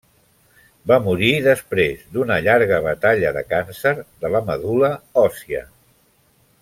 [0.91, 4.91] Va morir a després d'una llarga batalla de càncer de la medul·la
[5.27, 5.63] òssia.